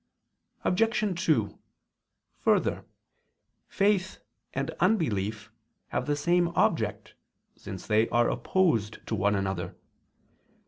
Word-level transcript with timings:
Obj. 0.63 1.25
2: 1.25 1.59
Further, 2.39 2.85
faith 3.67 4.17
and 4.51 4.71
unbelief 4.79 5.51
have 5.89 6.07
the 6.07 6.15
same 6.15 6.47
object 6.55 7.13
since 7.55 7.85
they 7.85 8.09
are 8.09 8.27
opposed 8.27 9.05
to 9.05 9.13
one 9.13 9.35
another. 9.35 9.75